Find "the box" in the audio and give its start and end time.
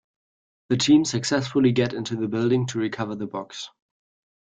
3.13-3.69